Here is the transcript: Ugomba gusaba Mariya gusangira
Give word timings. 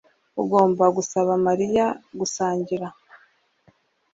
Ugomba 0.41 0.85
gusaba 0.97 1.31
Mariya 1.47 1.85
gusangira 2.19 2.87